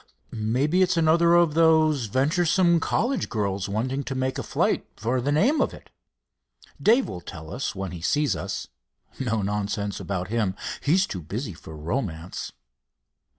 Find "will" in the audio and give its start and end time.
7.07-7.21